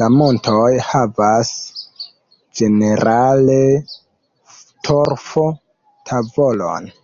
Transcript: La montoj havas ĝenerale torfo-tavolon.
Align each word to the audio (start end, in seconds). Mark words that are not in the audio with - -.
La 0.00 0.06
montoj 0.14 0.64
havas 0.86 1.52
ĝenerale 2.62 3.58
torfo-tavolon. 4.92 6.96